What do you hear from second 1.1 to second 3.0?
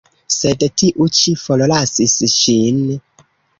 ĉi forlasis ŝin.